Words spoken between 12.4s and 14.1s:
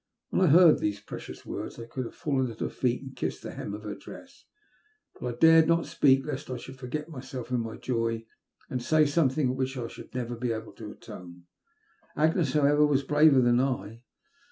however, was braver than I.